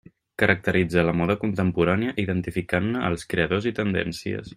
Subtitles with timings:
[0.41, 4.49] Caracteritza la moda contemporània identificant-ne els creadors i tendències.